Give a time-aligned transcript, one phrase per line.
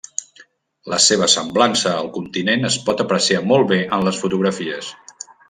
[0.93, 4.91] La seva semblança al continent es pot apreciar molt bé en les fotografies.